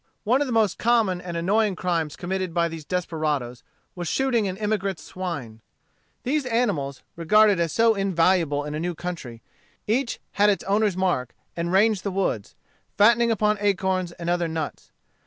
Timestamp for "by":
2.55-2.67